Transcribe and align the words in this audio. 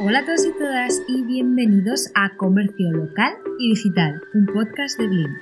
Hola 0.00 0.20
a 0.20 0.24
todos 0.24 0.46
y 0.46 0.52
todas 0.52 1.02
y 1.06 1.22
bienvenidos 1.22 2.10
a 2.14 2.36
Comercio 2.36 2.90
Local 2.90 3.34
y 3.58 3.70
Digital, 3.70 4.22
un 4.32 4.46
podcast 4.46 4.98
de 4.98 5.08
Blim. 5.08 5.36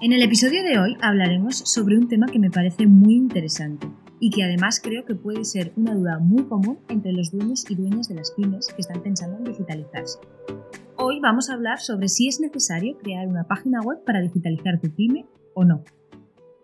En 0.00 0.12
el 0.12 0.22
episodio 0.22 0.62
de 0.62 0.78
hoy 0.78 0.96
hablaremos 1.00 1.58
sobre 1.58 1.98
un 1.98 2.08
tema 2.08 2.26
que 2.26 2.38
me 2.38 2.50
parece 2.50 2.86
muy 2.86 3.14
interesante 3.14 3.88
y 4.20 4.30
que 4.30 4.44
además 4.44 4.80
creo 4.82 5.04
que 5.04 5.14
puede 5.14 5.44
ser 5.44 5.72
una 5.76 5.94
duda 5.94 6.18
muy 6.18 6.44
común 6.44 6.78
entre 6.88 7.12
los 7.12 7.30
dueños 7.30 7.64
y 7.68 7.74
dueñas 7.74 8.08
de 8.08 8.14
las 8.14 8.30
pymes 8.32 8.68
que 8.68 8.80
están 8.80 9.02
pensando 9.02 9.36
en 9.38 9.44
digitalizarse. 9.44 10.18
Hoy 11.06 11.20
vamos 11.20 11.50
a 11.50 11.52
hablar 11.52 11.80
sobre 11.80 12.08
si 12.08 12.28
es 12.28 12.40
necesario 12.40 12.96
crear 12.96 13.28
una 13.28 13.44
página 13.44 13.82
web 13.82 14.02
para 14.06 14.22
digitalizar 14.22 14.80
tu 14.80 14.88
pyme 14.88 15.26
o 15.52 15.62
no. 15.62 15.84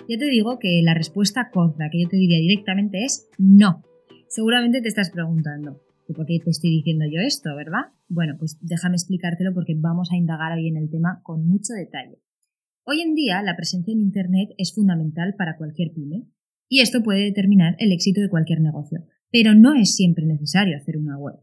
Ya 0.08 0.16
te 0.16 0.30
digo 0.30 0.58
que 0.58 0.80
la 0.82 0.94
respuesta 0.94 1.50
corta 1.50 1.90
que 1.92 2.00
yo 2.00 2.08
te 2.08 2.16
diría 2.16 2.38
directamente 2.38 3.04
es 3.04 3.28
no. 3.36 3.82
Seguramente 4.28 4.80
te 4.80 4.88
estás 4.88 5.10
preguntando, 5.10 5.82
¿por 6.06 6.24
qué 6.24 6.38
te 6.42 6.48
estoy 6.48 6.70
diciendo 6.70 7.04
yo 7.04 7.20
esto, 7.20 7.54
verdad? 7.54 7.92
Bueno, 8.08 8.36
pues 8.38 8.56
déjame 8.62 8.94
explicártelo 8.94 9.52
porque 9.52 9.74
vamos 9.76 10.08
a 10.10 10.16
indagar 10.16 10.56
hoy 10.56 10.68
en 10.68 10.78
el 10.78 10.88
tema 10.88 11.20
con 11.22 11.46
mucho 11.46 11.74
detalle. 11.74 12.22
Hoy 12.84 13.02
en 13.02 13.14
día 13.14 13.42
la 13.42 13.56
presencia 13.56 13.92
en 13.92 14.00
Internet 14.00 14.54
es 14.56 14.74
fundamental 14.74 15.34
para 15.36 15.58
cualquier 15.58 15.92
pyme 15.92 16.24
y 16.66 16.80
esto 16.80 17.02
puede 17.02 17.24
determinar 17.24 17.76
el 17.78 17.92
éxito 17.92 18.22
de 18.22 18.30
cualquier 18.30 18.62
negocio, 18.62 19.04
pero 19.30 19.54
no 19.54 19.74
es 19.74 19.94
siempre 19.94 20.24
necesario 20.24 20.78
hacer 20.78 20.96
una 20.96 21.18
web. 21.18 21.40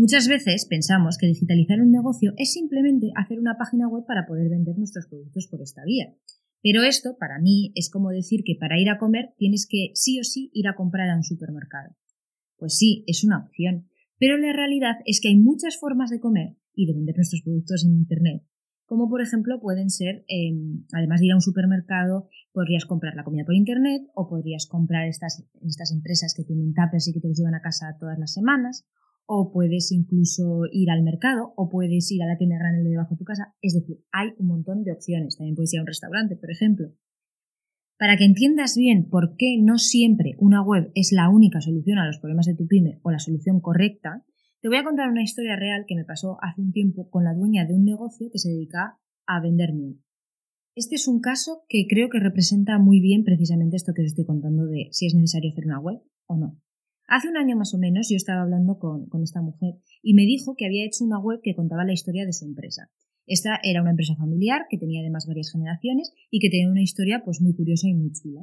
Muchas 0.00 0.28
veces 0.28 0.64
pensamos 0.64 1.18
que 1.18 1.26
digitalizar 1.26 1.78
un 1.78 1.92
negocio 1.92 2.32
es 2.38 2.54
simplemente 2.54 3.12
hacer 3.16 3.38
una 3.38 3.58
página 3.58 3.86
web 3.86 4.06
para 4.06 4.24
poder 4.26 4.48
vender 4.48 4.78
nuestros 4.78 5.06
productos 5.06 5.46
por 5.46 5.60
esta 5.60 5.84
vía. 5.84 6.14
Pero 6.62 6.84
esto, 6.84 7.18
para 7.18 7.38
mí, 7.38 7.70
es 7.74 7.90
como 7.90 8.08
decir 8.08 8.40
que 8.42 8.56
para 8.58 8.80
ir 8.80 8.88
a 8.88 8.96
comer 8.96 9.34
tienes 9.36 9.66
que 9.68 9.90
sí 9.92 10.18
o 10.18 10.24
sí 10.24 10.50
ir 10.54 10.68
a 10.68 10.74
comprar 10.74 11.10
a 11.10 11.16
un 11.16 11.22
supermercado. 11.22 11.94
Pues 12.56 12.78
sí, 12.78 13.04
es 13.08 13.24
una 13.24 13.44
opción, 13.44 13.90
pero 14.18 14.38
la 14.38 14.54
realidad 14.54 14.94
es 15.04 15.20
que 15.20 15.28
hay 15.28 15.36
muchas 15.36 15.76
formas 15.78 16.08
de 16.08 16.18
comer 16.18 16.56
y 16.74 16.86
de 16.86 16.94
vender 16.94 17.16
nuestros 17.16 17.42
productos 17.42 17.84
en 17.84 17.92
Internet, 17.92 18.42
como 18.86 19.10
por 19.10 19.20
ejemplo 19.20 19.60
pueden 19.60 19.90
ser, 19.90 20.24
em, 20.28 20.86
además 20.94 21.20
de 21.20 21.26
ir 21.26 21.32
a 21.32 21.36
un 21.36 21.42
supermercado, 21.42 22.26
podrías 22.52 22.86
comprar 22.86 23.16
la 23.16 23.24
comida 23.24 23.44
por 23.44 23.54
Internet 23.54 24.02
o 24.14 24.30
podrías 24.30 24.66
comprar 24.66 25.08
estas, 25.08 25.44
estas 25.60 25.92
empresas 25.92 26.32
que 26.34 26.44
tienen 26.44 26.72
tapers 26.72 27.06
y 27.06 27.12
que 27.12 27.20
te 27.20 27.28
los 27.28 27.36
llevan 27.36 27.54
a 27.54 27.60
casa 27.60 27.98
todas 28.00 28.18
las 28.18 28.32
semanas, 28.32 28.86
o 29.32 29.52
puedes 29.52 29.92
incluso 29.92 30.62
ir 30.72 30.90
al 30.90 31.04
mercado, 31.04 31.54
o 31.54 31.68
puedes 31.68 32.10
ir 32.10 32.20
a 32.24 32.26
la 32.26 32.36
tienda 32.36 32.58
grande 32.58 32.82
de 32.82 32.90
debajo 32.90 33.14
de 33.14 33.18
tu 33.18 33.24
casa. 33.24 33.54
Es 33.62 33.74
decir, 33.74 34.02
hay 34.10 34.30
un 34.38 34.48
montón 34.48 34.82
de 34.82 34.90
opciones. 34.90 35.36
También 35.36 35.54
puedes 35.54 35.72
ir 35.72 35.78
a 35.78 35.82
un 35.82 35.86
restaurante, 35.86 36.34
por 36.34 36.50
ejemplo. 36.50 36.88
Para 37.96 38.16
que 38.16 38.24
entiendas 38.24 38.74
bien 38.76 39.08
por 39.08 39.36
qué 39.36 39.56
no 39.62 39.78
siempre 39.78 40.34
una 40.38 40.64
web 40.64 40.90
es 40.96 41.12
la 41.12 41.28
única 41.28 41.60
solución 41.60 41.98
a 41.98 42.06
los 42.06 42.18
problemas 42.18 42.46
de 42.46 42.56
tu 42.56 42.66
pyme 42.66 42.98
o 43.04 43.12
la 43.12 43.20
solución 43.20 43.60
correcta, 43.60 44.24
te 44.62 44.68
voy 44.68 44.78
a 44.78 44.84
contar 44.84 45.08
una 45.08 45.22
historia 45.22 45.54
real 45.54 45.84
que 45.86 45.94
me 45.94 46.04
pasó 46.04 46.36
hace 46.42 46.60
un 46.60 46.72
tiempo 46.72 47.08
con 47.08 47.22
la 47.22 47.32
dueña 47.32 47.64
de 47.66 47.74
un 47.74 47.84
negocio 47.84 48.30
que 48.32 48.38
se 48.40 48.48
dedica 48.48 48.98
a 49.28 49.40
vender 49.40 49.74
miel. 49.74 50.00
Este 50.74 50.96
es 50.96 51.06
un 51.06 51.20
caso 51.20 51.62
que 51.68 51.86
creo 51.88 52.08
que 52.08 52.18
representa 52.18 52.80
muy 52.80 53.00
bien 53.00 53.22
precisamente 53.22 53.76
esto 53.76 53.92
que 53.94 54.02
os 54.02 54.08
estoy 54.08 54.24
contando 54.24 54.66
de 54.66 54.88
si 54.90 55.06
es 55.06 55.14
necesario 55.14 55.52
hacer 55.52 55.66
una 55.66 55.78
web 55.78 56.00
o 56.26 56.36
no. 56.36 56.60
Hace 57.10 57.28
un 57.28 57.36
año 57.36 57.56
más 57.56 57.74
o 57.74 57.78
menos 57.78 58.08
yo 58.08 58.14
estaba 58.14 58.42
hablando 58.42 58.78
con, 58.78 59.08
esta 59.24 59.42
mujer 59.42 59.74
y 60.00 60.14
me 60.14 60.22
dijo 60.22 60.54
que 60.56 60.64
había 60.64 60.86
hecho 60.86 61.04
una 61.04 61.18
web 61.18 61.40
que 61.42 61.56
contaba 61.56 61.84
la 61.84 61.92
historia 61.92 62.24
de 62.24 62.32
su 62.32 62.44
empresa. 62.44 62.88
Esta 63.26 63.58
era 63.64 63.82
una 63.82 63.90
empresa 63.90 64.14
familiar 64.14 64.66
que 64.70 64.78
tenía 64.78 65.00
además 65.00 65.26
varias 65.26 65.50
generaciones 65.50 66.14
y 66.30 66.38
que 66.38 66.50
tenía 66.50 66.70
una 66.70 66.82
historia 66.82 67.22
pues 67.24 67.40
muy 67.40 67.52
curiosa 67.52 67.88
y 67.88 67.94
muy 67.94 68.12
chula. 68.12 68.42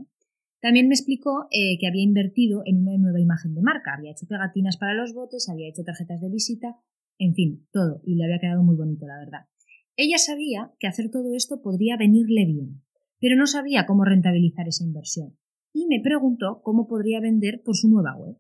También 0.60 0.90
me 0.90 0.96
explicó 0.96 1.48
eh, 1.50 1.78
que 1.80 1.88
había 1.88 2.04
invertido 2.04 2.62
en 2.66 2.82
una 2.82 2.98
nueva 2.98 3.22
imagen 3.22 3.56
de 3.56 3.62
marca, 3.62 3.94
había 3.96 4.12
hecho 4.12 4.28
pegatinas 4.28 4.76
para 4.76 4.96
los 4.96 5.14
botes, 5.14 5.48
había 5.48 5.70
hecho 5.70 5.86
tarjetas 5.86 6.20
de 6.20 6.30
visita, 6.30 6.76
en 7.20 7.36
fin, 7.36 7.66
todo, 7.72 8.02
y 8.04 8.16
le 8.16 8.26
había 8.26 8.40
quedado 8.40 8.64
muy 8.64 8.76
bonito, 8.76 9.08
la 9.08 9.18
verdad. 9.18 9.48
Ella 9.96 10.18
sabía 10.18 10.74
que 10.78 10.88
hacer 10.88 11.10
todo 11.10 11.34
esto 11.36 11.62
podría 11.62 11.96
venirle 11.96 12.44
bien, 12.44 12.82
pero 13.22 13.38
no 13.38 13.48
sabía 13.48 13.86
cómo 13.86 14.04
rentabilizar 14.04 14.68
esa 14.68 14.84
inversión, 14.84 15.38
y 15.72 15.88
me 15.88 16.02
preguntó 16.02 16.60
cómo 16.64 16.86
podría 16.86 17.22
vender 17.22 17.62
por 17.64 17.78
su 17.78 17.88
nueva 17.88 18.18
web. 18.18 18.36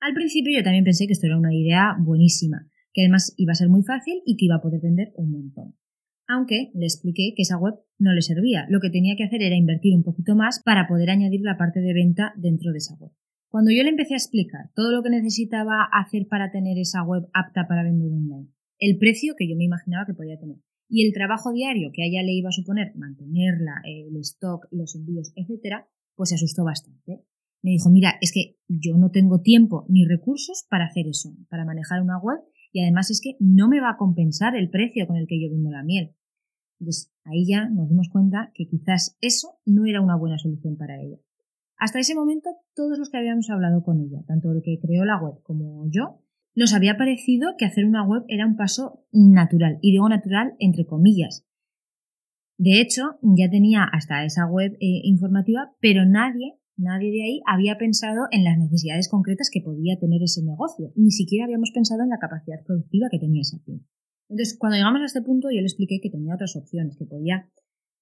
Al 0.00 0.14
principio 0.14 0.56
yo 0.56 0.64
también 0.64 0.84
pensé 0.84 1.06
que 1.06 1.12
esto 1.12 1.26
era 1.26 1.36
una 1.36 1.54
idea 1.54 1.94
buenísima, 1.98 2.66
que 2.94 3.02
además 3.02 3.34
iba 3.36 3.52
a 3.52 3.54
ser 3.54 3.68
muy 3.68 3.82
fácil 3.82 4.22
y 4.24 4.36
que 4.36 4.46
iba 4.46 4.56
a 4.56 4.62
poder 4.62 4.80
vender 4.80 5.12
un 5.16 5.30
montón. 5.30 5.74
Aunque 6.26 6.70
le 6.74 6.86
expliqué 6.86 7.34
que 7.36 7.42
esa 7.42 7.58
web 7.58 7.74
no 7.98 8.14
le 8.14 8.22
servía, 8.22 8.66
lo 8.70 8.80
que 8.80 8.88
tenía 8.88 9.14
que 9.16 9.24
hacer 9.24 9.42
era 9.42 9.56
invertir 9.56 9.94
un 9.94 10.02
poquito 10.02 10.34
más 10.34 10.62
para 10.64 10.88
poder 10.88 11.10
añadir 11.10 11.42
la 11.42 11.58
parte 11.58 11.80
de 11.80 11.92
venta 11.92 12.32
dentro 12.36 12.72
de 12.72 12.78
esa 12.78 12.94
web. 12.94 13.10
Cuando 13.50 13.72
yo 13.72 13.82
le 13.82 13.90
empecé 13.90 14.14
a 14.14 14.16
explicar 14.16 14.70
todo 14.74 14.90
lo 14.90 15.02
que 15.02 15.10
necesitaba 15.10 15.86
hacer 15.92 16.28
para 16.28 16.50
tener 16.50 16.78
esa 16.78 17.02
web 17.02 17.28
apta 17.34 17.66
para 17.68 17.82
vender 17.82 18.10
online, 18.10 18.48
el 18.78 18.96
precio 18.96 19.34
que 19.36 19.48
yo 19.48 19.56
me 19.56 19.64
imaginaba 19.64 20.06
que 20.06 20.14
podía 20.14 20.38
tener 20.38 20.56
y 20.88 21.06
el 21.06 21.12
trabajo 21.12 21.52
diario 21.52 21.90
que 21.92 22.02
a 22.02 22.06
ella 22.06 22.22
le 22.22 22.32
iba 22.32 22.48
a 22.48 22.52
suponer 22.52 22.92
mantenerla, 22.96 23.82
el 23.84 24.16
stock, 24.20 24.66
los 24.70 24.96
envíos, 24.96 25.32
etcétera, 25.36 25.86
pues 26.16 26.30
se 26.30 26.36
asustó 26.36 26.64
bastante 26.64 27.22
me 27.62 27.70
dijo, 27.72 27.90
mira, 27.90 28.14
es 28.20 28.32
que 28.32 28.56
yo 28.68 28.96
no 28.96 29.10
tengo 29.10 29.40
tiempo 29.40 29.84
ni 29.88 30.04
recursos 30.04 30.66
para 30.68 30.86
hacer 30.86 31.06
eso, 31.06 31.34
para 31.48 31.64
manejar 31.64 32.02
una 32.02 32.18
web, 32.18 32.40
y 32.72 32.80
además 32.80 33.10
es 33.10 33.20
que 33.20 33.36
no 33.40 33.68
me 33.68 33.80
va 33.80 33.90
a 33.90 33.96
compensar 33.96 34.56
el 34.56 34.70
precio 34.70 35.06
con 35.06 35.16
el 35.16 35.26
que 35.26 35.40
yo 35.40 35.50
vendo 35.50 35.70
la 35.70 35.82
miel. 35.82 36.14
Entonces, 36.78 37.12
ahí 37.24 37.46
ya 37.46 37.68
nos 37.68 37.88
dimos 37.88 38.08
cuenta 38.08 38.52
que 38.54 38.66
quizás 38.66 39.16
eso 39.20 39.58
no 39.66 39.84
era 39.86 40.00
una 40.00 40.16
buena 40.16 40.38
solución 40.38 40.76
para 40.76 41.00
ella. 41.00 41.18
Hasta 41.76 41.98
ese 41.98 42.14
momento, 42.14 42.50
todos 42.74 42.98
los 42.98 43.10
que 43.10 43.18
habíamos 43.18 43.50
hablado 43.50 43.82
con 43.82 44.00
ella, 44.00 44.22
tanto 44.26 44.52
el 44.52 44.62
que 44.62 44.78
creó 44.80 45.04
la 45.04 45.20
web 45.20 45.42
como 45.42 45.84
yo, 45.90 46.22
nos 46.54 46.74
había 46.74 46.96
parecido 46.96 47.54
que 47.58 47.64
hacer 47.64 47.84
una 47.84 48.06
web 48.06 48.24
era 48.28 48.46
un 48.46 48.56
paso 48.56 49.04
natural, 49.12 49.78
y 49.82 49.92
digo 49.92 50.08
natural 50.08 50.54
entre 50.58 50.86
comillas. 50.86 51.46
De 52.58 52.80
hecho, 52.80 53.18
ya 53.22 53.48
tenía 53.48 53.84
hasta 53.84 54.24
esa 54.24 54.46
web 54.46 54.72
eh, 54.80 55.00
informativa, 55.04 55.72
pero 55.80 56.04
nadie 56.04 56.59
Nadie 56.80 57.12
de 57.12 57.22
ahí 57.22 57.40
había 57.44 57.76
pensado 57.76 58.24
en 58.30 58.42
las 58.42 58.56
necesidades 58.56 59.10
concretas 59.10 59.50
que 59.52 59.60
podía 59.60 59.98
tener 60.00 60.22
ese 60.22 60.42
negocio. 60.42 60.92
Ni 60.96 61.10
siquiera 61.10 61.44
habíamos 61.44 61.72
pensado 61.74 62.02
en 62.02 62.08
la 62.08 62.18
capacidad 62.18 62.64
productiva 62.64 63.08
que 63.10 63.18
tenía 63.18 63.42
esa 63.42 63.62
pyme. 63.62 63.84
Entonces, 64.30 64.56
cuando 64.58 64.76
llegamos 64.76 65.02
a 65.02 65.04
este 65.04 65.20
punto, 65.20 65.50
yo 65.50 65.60
le 65.60 65.68
expliqué 65.68 66.00
que 66.00 66.08
tenía 66.08 66.34
otras 66.34 66.56
opciones, 66.56 66.96
que 66.96 67.04
podía 67.04 67.50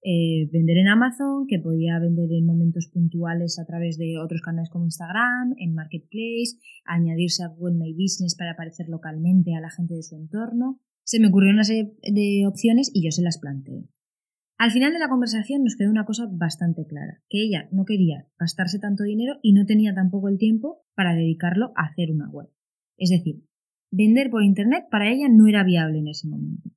eh, 0.04 0.48
vender 0.52 0.78
en 0.78 0.86
Amazon, 0.86 1.46
que 1.48 1.58
podía 1.58 1.98
vender 1.98 2.30
en 2.30 2.46
momentos 2.46 2.86
puntuales 2.86 3.58
a 3.58 3.66
través 3.66 3.98
de 3.98 4.16
otros 4.22 4.42
canales 4.42 4.70
como 4.70 4.84
Instagram, 4.84 5.54
en 5.58 5.74
Marketplace, 5.74 6.62
añadirse 6.84 7.42
a 7.42 7.48
Google 7.48 7.78
My 7.80 7.92
Business 7.94 8.36
para 8.36 8.52
aparecer 8.52 8.88
localmente 8.88 9.56
a 9.56 9.60
la 9.60 9.70
gente 9.70 9.94
de 9.94 10.04
su 10.04 10.14
entorno. 10.14 10.78
Se 11.02 11.18
me 11.18 11.28
ocurrieron 11.28 11.56
una 11.56 11.64
serie 11.64 11.96
de 12.02 12.46
opciones 12.46 12.92
y 12.94 13.04
yo 13.04 13.10
se 13.10 13.22
las 13.22 13.38
planteé. 13.38 13.88
Al 14.58 14.72
final 14.72 14.92
de 14.92 14.98
la 14.98 15.08
conversación 15.08 15.62
nos 15.62 15.76
quedó 15.76 15.88
una 15.88 16.04
cosa 16.04 16.26
bastante 16.28 16.84
clara, 16.84 17.22
que 17.28 17.44
ella 17.44 17.68
no 17.70 17.84
quería 17.84 18.26
gastarse 18.40 18.80
tanto 18.80 19.04
dinero 19.04 19.38
y 19.40 19.52
no 19.52 19.64
tenía 19.66 19.94
tampoco 19.94 20.28
el 20.28 20.36
tiempo 20.36 20.82
para 20.96 21.14
dedicarlo 21.14 21.70
a 21.76 21.86
hacer 21.86 22.10
una 22.10 22.28
web. 22.28 22.48
Es 22.96 23.10
decir, 23.10 23.44
vender 23.92 24.30
por 24.30 24.42
Internet 24.42 24.86
para 24.90 25.12
ella 25.12 25.28
no 25.30 25.46
era 25.46 25.62
viable 25.62 26.00
en 26.00 26.08
ese 26.08 26.26
momento. 26.26 26.70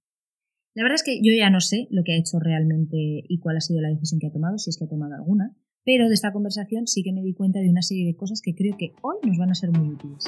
La 0.75 0.84
verdad 0.84 0.96
es 0.96 1.03
que 1.03 1.18
yo 1.24 1.34
ya 1.36 1.50
no 1.50 1.59
sé 1.59 1.88
lo 1.90 2.03
que 2.03 2.14
ha 2.14 2.19
hecho 2.19 2.40
realmente 2.40 2.97
y 3.28 3.40
cuál 3.40 3.58
ha 3.58 3.62
sido 3.62 3.81
la 3.81 3.90
decisión 3.90 4.19
que 4.19 4.28
ha 4.28 4.31
tomado, 4.31 4.59
si 4.59 4.69
es 4.69 4.78
que 4.78 4.86
ha 4.86 4.88
tomado 4.88 5.16
alguna, 5.16 5.56
pero 5.84 6.08
de 6.08 6.13
esta 6.13 6.31
conversación 6.31 6.86
sí 6.86 7.02
que 7.02 7.13
me 7.13 7.24
di 7.24 7.34
cuenta 7.34 7.62
de 7.62 7.69
una 7.72 7.81
serie 7.81 8.06
de 8.06 8.16
cosas 8.16 8.42
que 8.44 8.53
creo 8.53 8.78
que 8.78 8.94
hoy 9.02 9.18
nos 9.25 9.40
van 9.40 9.50
a 9.50 9.56
ser 9.56 9.72
muy 9.72 9.90
útiles. 9.90 10.24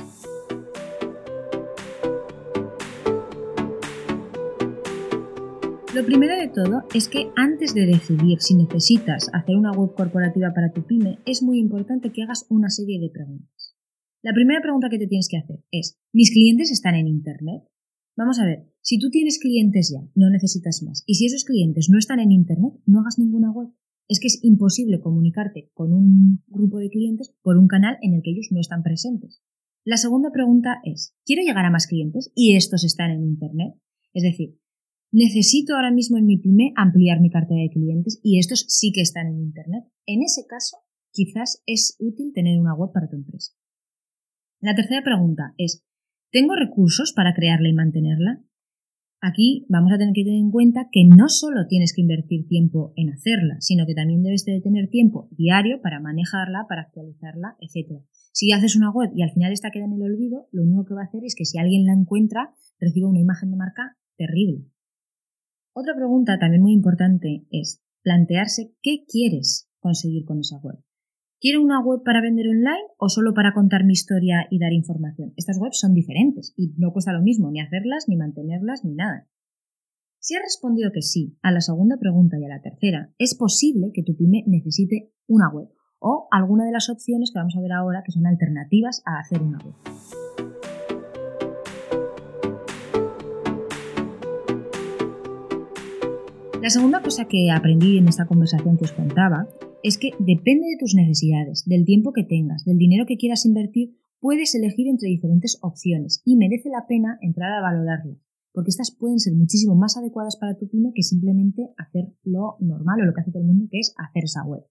Lo 5.94 6.04
primero 6.04 6.36
de 6.36 6.48
todo 6.48 6.82
es 6.96 7.08
que 7.08 7.30
antes 7.36 7.76
de 7.76 7.86
decidir 7.86 8.40
si 8.42 8.56
necesitas 8.56 9.30
hacer 9.32 9.56
una 9.56 9.72
web 9.72 9.94
corporativa 9.94 10.52
para 10.52 10.72
tu 10.72 10.82
pyme, 10.88 11.20
es 11.28 11.44
muy 11.44 11.60
importante 11.60 12.12
que 12.12 12.24
hagas 12.24 12.48
una 12.50 12.72
serie 12.72 13.00
de 13.00 13.12
preguntas. 13.12 13.76
La 14.24 14.34
primera 14.34 14.60
pregunta 14.60 14.90
que 14.90 14.98
te 14.98 15.06
tienes 15.06 15.28
que 15.30 15.38
hacer 15.38 15.60
es, 15.70 16.00
¿mis 16.12 16.32
clientes 16.32 16.72
están 16.72 16.96
en 16.96 17.08
Internet? 17.08 17.62
Vamos 18.18 18.40
a 18.40 18.46
ver, 18.46 18.74
si 18.82 18.98
tú 18.98 19.12
tienes 19.12 19.38
clientes 19.38 19.94
ya, 19.94 20.02
no 20.16 20.32
necesitas 20.32 20.82
más. 20.82 21.04
Y 21.06 21.14
si 21.14 21.28
esos 21.28 21.46
clientes 21.46 21.90
no 21.92 22.00
están 22.00 22.20
en 22.20 22.32
Internet, 22.32 22.74
no 22.88 23.02
hagas 23.02 23.20
ninguna 23.20 23.52
web. 23.52 23.70
Es 24.08 24.20
que 24.20 24.28
es 24.28 24.40
imposible 24.42 25.00
comunicarte 25.00 25.70
con 25.76 25.94
un 25.94 26.44
grupo 26.48 26.80
de 26.80 26.90
clientes 26.90 27.36
por 27.44 27.58
un 27.58 27.68
canal 27.68 27.98
en 28.02 28.16
el 28.16 28.24
que 28.24 28.32
ellos 28.32 28.48
no 28.50 28.60
están 28.60 28.82
presentes. 28.82 29.44
La 29.86 29.98
segunda 29.98 30.32
pregunta 30.32 30.80
es, 30.84 31.16
¿quiero 31.24 31.44
llegar 31.44 31.66
a 31.66 31.72
más 31.72 31.86
clientes 31.86 32.32
y 32.34 32.56
estos 32.56 32.84
están 32.84 33.12
en 33.12 33.24
Internet? 33.24 33.76
Es 34.14 34.24
decir, 34.24 34.58
necesito 35.14 35.76
ahora 35.76 35.92
mismo 35.92 36.18
en 36.18 36.26
mi 36.26 36.38
pyme 36.38 36.74
ampliar 36.76 37.22
mi 37.22 37.30
cartera 37.30 37.62
de 37.62 37.70
clientes 37.70 38.20
y 38.24 38.40
estos 38.40 38.66
sí 38.68 38.92
que 38.92 39.02
están 39.02 39.28
en 39.28 39.40
Internet. 39.40 39.86
En 40.06 40.24
ese 40.24 40.46
caso, 40.48 40.78
quizás 41.12 41.62
es 41.68 41.96
útil 42.00 42.34
tener 42.34 42.60
una 42.60 42.74
web 42.74 42.92
para 42.92 43.08
tu 43.08 43.16
empresa. 43.16 43.54
La 44.60 44.76
tercera 44.76 45.04
pregunta 45.04 45.54
es, 45.58 45.86
¿tengo 46.32 46.56
recursos 46.56 47.14
para 47.14 47.34
crearla 47.36 47.70
y 47.70 47.74
mantenerla? 47.74 48.44
Aquí 49.22 49.66
vamos 49.70 49.94
a 49.94 49.98
tener 49.98 50.14
que 50.14 50.24
tener 50.24 50.40
en 50.40 50.52
cuenta 50.52 50.90
que 50.92 51.06
no 51.06 51.30
solo 51.30 51.68
tienes 51.68 51.94
que 51.94 52.02
invertir 52.02 52.48
tiempo 52.48 52.92
en 52.96 53.12
hacerla, 53.12 53.56
sino 53.60 53.86
que 53.86 53.94
también 53.94 54.24
debes 54.24 54.44
de 54.44 54.60
tener 54.62 54.90
tiempo 54.90 55.30
diario 55.32 55.80
para 55.82 56.02
manejarla, 56.02 56.66
para 56.68 56.82
actualizarla, 56.82 57.56
etc. 57.62 58.02
Si 58.32 58.52
haces 58.52 58.76
una 58.76 58.92
web 58.92 59.12
y 59.16 59.22
al 59.22 59.32
final 59.32 59.54
esta 59.54 59.70
queda 59.70 59.86
en 59.86 59.94
el 59.94 60.02
olvido, 60.02 60.50
lo 60.52 60.64
único 60.64 60.86
que 60.86 60.96
va 60.96 61.02
a 61.02 61.06
hacer 61.06 61.24
es 61.24 61.36
que 61.36 61.46
si 61.46 61.60
alguien 61.60 61.86
la 61.86 61.94
encuentra, 61.94 62.54
reciba 62.80 63.08
una 63.08 63.22
imagen 63.22 63.52
de 63.52 63.58
marca 63.58 63.98
terrible. 64.18 64.73
Otra 65.76 65.96
pregunta 65.96 66.38
también 66.40 66.62
muy 66.62 66.74
importante 66.74 67.48
es 67.50 67.82
plantearse 68.04 68.76
qué 68.84 69.06
quieres 69.08 69.70
conseguir 69.80 70.24
con 70.24 70.40
esa 70.40 70.60
web. 70.60 70.78
¿Quiero 71.40 71.62
una 71.62 71.82
web 71.82 72.04
para 72.06 72.22
vender 72.22 72.48
online 72.48 72.94
o 72.98 73.10
solo 73.10 73.34
para 73.34 73.54
contar 73.54 73.84
mi 73.84 73.94
historia 73.94 74.46
y 74.52 74.60
dar 74.60 74.72
información? 74.72 75.34
Estas 75.36 75.58
webs 75.60 75.80
son 75.80 75.94
diferentes 75.94 76.54
y 76.56 76.74
no 76.78 76.94
cuesta 76.94 77.12
lo 77.12 77.24
mismo 77.24 77.50
ni 77.52 77.60
hacerlas, 77.60 78.06
ni 78.08 78.16
mantenerlas, 78.16 78.86
ni 78.86 78.94
nada. 78.94 79.28
Si 80.20 80.36
has 80.36 80.44
respondido 80.44 80.92
que 80.94 81.02
sí 81.02 81.38
a 81.42 81.52
la 81.52 81.60
segunda 81.60 81.98
pregunta 81.98 82.38
y 82.40 82.46
a 82.46 82.50
la 82.50 82.62
tercera, 82.62 83.12
es 83.18 83.36
posible 83.36 83.92
que 83.94 84.04
tu 84.04 84.16
pyme 84.16 84.44
necesite 84.46 85.12
una 85.28 85.50
web 85.52 85.70
o 86.00 86.28
alguna 86.32 86.66
de 86.66 86.72
las 86.72 86.90
opciones 86.90 87.32
que 87.34 87.40
vamos 87.40 87.56
a 87.58 87.62
ver 87.62 87.72
ahora 87.72 88.04
que 88.06 88.12
son 88.12 88.28
alternativas 88.28 89.02
a 89.06 89.20
hacer 89.20 89.42
una 89.42 89.58
web. 89.58 89.74
La 96.64 96.70
segunda 96.70 97.02
cosa 97.02 97.26
que 97.26 97.52
aprendí 97.52 97.98
en 97.98 98.08
esta 98.08 98.26
conversación 98.26 98.78
que 98.78 98.86
os 98.86 98.94
contaba 98.94 99.50
es 99.84 99.98
que 99.98 100.12
depende 100.18 100.66
de 100.72 100.78
tus 100.80 100.96
necesidades, 100.96 101.66
del 101.66 101.84
tiempo 101.84 102.14
que 102.14 102.24
tengas, 102.24 102.64
del 102.64 102.78
dinero 102.78 103.04
que 103.06 103.18
quieras 103.18 103.46
invertir, 103.46 103.98
puedes 104.22 104.56
elegir 104.56 104.88
entre 104.88 105.10
diferentes 105.10 105.60
opciones 105.62 106.22
y 106.24 106.38
merece 106.38 106.70
la 106.70 106.88
pena 106.88 107.18
entrar 107.20 107.52
a 107.52 107.62
valorarlas, 107.62 108.18
porque 108.54 108.70
estas 108.70 108.96
pueden 108.96 109.20
ser 109.20 109.34
muchísimo 109.34 109.76
más 109.76 109.98
adecuadas 109.98 110.38
para 110.38 110.58
tu 110.58 110.70
pyme 110.70 110.94
que 110.96 111.04
simplemente 111.04 111.74
hacer 111.76 112.14
lo 112.24 112.56
normal 112.62 113.02
o 113.02 113.06
lo 113.08 113.14
que 113.14 113.20
hace 113.20 113.32
todo 113.32 113.42
el 113.42 113.48
mundo, 113.48 113.68
que 113.70 113.80
es 113.80 113.94
hacer 113.98 114.24
esa 114.24 114.46
web. 114.46 114.64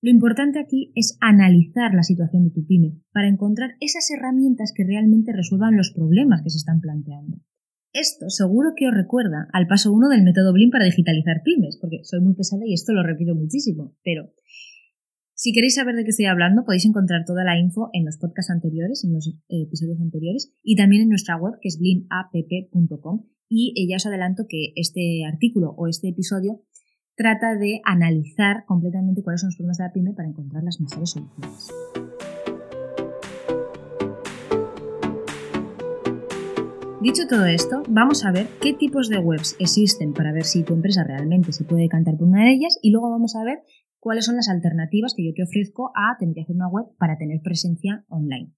Lo 0.00 0.12
importante 0.12 0.60
aquí 0.60 0.92
es 0.94 1.18
analizar 1.20 1.92
la 1.92 2.04
situación 2.04 2.44
de 2.44 2.50
tu 2.50 2.64
pyme 2.66 3.00
para 3.12 3.26
encontrar 3.26 3.70
esas 3.80 4.08
herramientas 4.12 4.72
que 4.72 4.84
realmente 4.84 5.32
resuelvan 5.32 5.76
los 5.76 5.90
problemas 5.90 6.42
que 6.42 6.50
se 6.50 6.58
están 6.58 6.80
planteando. 6.80 7.40
Esto 7.94 8.28
seguro 8.28 8.72
que 8.76 8.88
os 8.88 8.94
recuerda 8.94 9.46
al 9.52 9.68
paso 9.68 9.92
1 9.92 10.08
del 10.08 10.24
método 10.24 10.52
Blin 10.52 10.70
para 10.70 10.84
digitalizar 10.84 11.42
pymes, 11.44 11.78
porque 11.80 12.00
soy 12.02 12.20
muy 12.20 12.34
pesada 12.34 12.66
y 12.66 12.74
esto 12.74 12.92
lo 12.92 13.04
repito 13.04 13.36
muchísimo, 13.36 13.94
pero 14.02 14.32
si 15.34 15.52
queréis 15.52 15.76
saber 15.76 15.94
de 15.94 16.02
qué 16.02 16.10
estoy 16.10 16.26
hablando, 16.26 16.64
podéis 16.64 16.86
encontrar 16.86 17.24
toda 17.24 17.44
la 17.44 17.56
info 17.56 17.90
en 17.92 18.04
los 18.04 18.18
podcasts 18.18 18.50
anteriores, 18.50 19.04
en 19.04 19.12
los 19.12 19.28
eh, 19.28 19.62
episodios 19.62 20.00
anteriores, 20.00 20.52
y 20.62 20.74
también 20.74 21.02
en 21.02 21.08
nuestra 21.08 21.36
web, 21.36 21.54
que 21.60 21.68
es 21.68 21.78
blinapp.com. 21.78 23.26
Y 23.48 23.74
eh, 23.76 23.88
ya 23.88 23.96
os 23.96 24.06
adelanto 24.06 24.46
que 24.48 24.72
este 24.74 25.24
artículo 25.24 25.70
o 25.76 25.86
este 25.86 26.08
episodio 26.08 26.62
trata 27.14 27.54
de 27.54 27.80
analizar 27.84 28.64
completamente 28.66 29.22
cuáles 29.22 29.40
son 29.40 29.48
los 29.48 29.56
problemas 29.56 29.78
de 29.78 29.84
la 29.84 29.92
pyme 29.92 30.14
para 30.14 30.28
encontrar 30.28 30.64
las 30.64 30.80
mejores 30.80 31.10
soluciones. 31.10 31.68
Dicho 37.04 37.26
todo 37.28 37.44
esto, 37.44 37.82
vamos 37.86 38.24
a 38.24 38.32
ver 38.32 38.46
qué 38.62 38.72
tipos 38.72 39.10
de 39.10 39.18
webs 39.18 39.56
existen 39.58 40.14
para 40.14 40.32
ver 40.32 40.44
si 40.44 40.64
tu 40.64 40.72
empresa 40.72 41.04
realmente 41.04 41.52
se 41.52 41.62
puede 41.62 41.86
cantar 41.86 42.16
por 42.16 42.28
una 42.28 42.46
de 42.46 42.52
ellas 42.52 42.78
y 42.80 42.92
luego 42.92 43.10
vamos 43.10 43.36
a 43.36 43.44
ver 43.44 43.58
cuáles 44.00 44.24
son 44.24 44.36
las 44.36 44.48
alternativas 44.48 45.12
que 45.14 45.22
yo 45.22 45.34
te 45.34 45.42
ofrezco 45.42 45.92
a 45.94 46.16
tener 46.18 46.34
que 46.34 46.40
hacer 46.40 46.56
una 46.56 46.66
web 46.66 46.86
para 46.98 47.18
tener 47.18 47.42
presencia 47.42 48.06
online. 48.08 48.54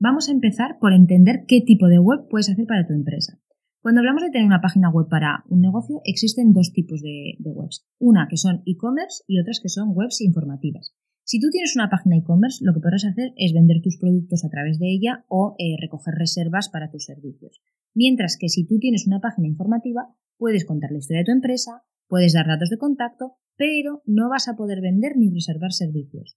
Vamos 0.00 0.28
a 0.28 0.32
empezar 0.32 0.80
por 0.80 0.92
entender 0.92 1.44
qué 1.46 1.60
tipo 1.60 1.86
de 1.86 2.00
web 2.00 2.26
puedes 2.28 2.50
hacer 2.50 2.66
para 2.66 2.84
tu 2.84 2.92
empresa. 2.92 3.38
Cuando 3.80 4.00
hablamos 4.00 4.24
de 4.24 4.30
tener 4.30 4.48
una 4.48 4.60
página 4.60 4.90
web 4.90 5.06
para 5.08 5.44
un 5.48 5.60
negocio, 5.60 6.00
existen 6.02 6.52
dos 6.52 6.72
tipos 6.72 7.02
de, 7.02 7.36
de 7.38 7.50
webs. 7.52 7.86
Una 8.00 8.26
que 8.28 8.36
son 8.36 8.64
e-commerce 8.66 9.22
y 9.28 9.38
otras 9.38 9.60
que 9.60 9.68
son 9.68 9.92
webs 9.94 10.20
informativas. 10.22 10.92
Si 11.26 11.40
tú 11.40 11.48
tienes 11.50 11.74
una 11.74 11.88
página 11.88 12.16
e-commerce, 12.16 12.62
lo 12.62 12.74
que 12.74 12.80
podrás 12.80 13.06
hacer 13.06 13.32
es 13.36 13.54
vender 13.54 13.80
tus 13.82 13.96
productos 13.96 14.44
a 14.44 14.50
través 14.50 14.78
de 14.78 14.92
ella 14.92 15.24
o 15.28 15.56
eh, 15.58 15.76
recoger 15.80 16.14
reservas 16.14 16.68
para 16.68 16.90
tus 16.90 17.06
servicios. 17.06 17.62
Mientras 17.94 18.36
que 18.36 18.50
si 18.50 18.66
tú 18.66 18.78
tienes 18.78 19.06
una 19.06 19.20
página 19.20 19.48
informativa, 19.48 20.14
puedes 20.36 20.66
contar 20.66 20.92
la 20.92 20.98
historia 20.98 21.20
de 21.20 21.26
tu 21.26 21.32
empresa, 21.32 21.82
puedes 22.08 22.34
dar 22.34 22.46
datos 22.46 22.68
de 22.68 22.76
contacto, 22.76 23.36
pero 23.56 24.02
no 24.04 24.28
vas 24.28 24.48
a 24.48 24.56
poder 24.56 24.82
vender 24.82 25.16
ni 25.16 25.30
reservar 25.30 25.72
servicios. 25.72 26.36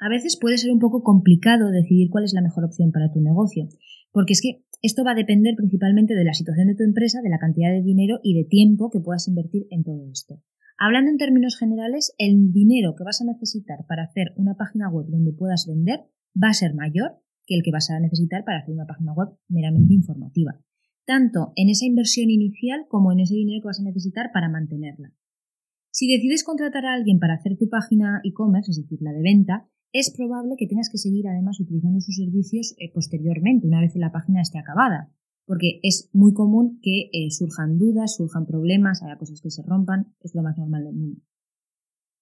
A 0.00 0.08
veces 0.08 0.36
puede 0.40 0.58
ser 0.58 0.72
un 0.72 0.80
poco 0.80 1.04
complicado 1.04 1.70
decidir 1.70 2.10
cuál 2.10 2.24
es 2.24 2.32
la 2.32 2.42
mejor 2.42 2.64
opción 2.64 2.90
para 2.90 3.12
tu 3.12 3.20
negocio, 3.20 3.68
porque 4.10 4.32
es 4.32 4.42
que 4.42 4.64
esto 4.82 5.04
va 5.04 5.12
a 5.12 5.16
depender 5.16 5.54
principalmente 5.54 6.14
de 6.14 6.24
la 6.24 6.34
situación 6.34 6.66
de 6.66 6.74
tu 6.74 6.82
empresa, 6.82 7.20
de 7.22 7.30
la 7.30 7.38
cantidad 7.38 7.70
de 7.70 7.82
dinero 7.82 8.18
y 8.24 8.34
de 8.34 8.48
tiempo 8.48 8.90
que 8.90 9.00
puedas 9.00 9.28
invertir 9.28 9.66
en 9.70 9.84
todo 9.84 10.08
esto. 10.10 10.42
Hablando 10.80 11.10
en 11.10 11.18
términos 11.18 11.58
generales, 11.58 12.14
el 12.18 12.52
dinero 12.52 12.94
que 12.96 13.02
vas 13.02 13.20
a 13.20 13.24
necesitar 13.24 13.84
para 13.88 14.04
hacer 14.04 14.32
una 14.36 14.54
página 14.54 14.88
web 14.88 15.06
donde 15.08 15.32
puedas 15.32 15.66
vender 15.66 16.06
va 16.40 16.50
a 16.50 16.54
ser 16.54 16.72
mayor 16.72 17.18
que 17.46 17.56
el 17.56 17.62
que 17.64 17.72
vas 17.72 17.90
a 17.90 17.98
necesitar 17.98 18.44
para 18.44 18.60
hacer 18.60 18.74
una 18.74 18.86
página 18.86 19.12
web 19.12 19.30
meramente 19.48 19.92
informativa, 19.92 20.60
tanto 21.04 21.52
en 21.56 21.68
esa 21.68 21.84
inversión 21.84 22.30
inicial 22.30 22.86
como 22.88 23.10
en 23.10 23.18
ese 23.18 23.34
dinero 23.34 23.60
que 23.60 23.66
vas 23.66 23.80
a 23.80 23.90
necesitar 23.90 24.30
para 24.32 24.48
mantenerla. 24.48 25.12
Si 25.90 26.06
decides 26.06 26.44
contratar 26.44 26.86
a 26.86 26.94
alguien 26.94 27.18
para 27.18 27.34
hacer 27.34 27.56
tu 27.58 27.68
página 27.68 28.20
e-commerce, 28.22 28.70
es 28.70 28.80
decir, 28.80 29.00
la 29.02 29.12
de 29.12 29.22
venta, 29.22 29.68
es 29.92 30.14
probable 30.16 30.54
que 30.56 30.68
tengas 30.68 30.90
que 30.90 30.98
seguir 30.98 31.26
además 31.26 31.58
utilizando 31.58 32.00
sus 32.00 32.14
servicios 32.14 32.76
eh, 32.78 32.92
posteriormente, 32.94 33.66
una 33.66 33.80
vez 33.80 33.96
la 33.96 34.12
página 34.12 34.42
esté 34.42 34.58
acabada 34.58 35.10
porque 35.48 35.80
es 35.82 36.10
muy 36.12 36.34
común 36.34 36.78
que 36.82 37.08
eh, 37.10 37.30
surjan 37.30 37.78
dudas, 37.78 38.16
surjan 38.16 38.44
problemas, 38.44 39.02
haya 39.02 39.16
cosas 39.16 39.40
que 39.40 39.50
se 39.50 39.62
rompan, 39.62 40.14
es 40.20 40.34
lo 40.34 40.42
más 40.42 40.58
normal 40.58 40.84
del 40.84 40.94
mundo. 40.94 41.22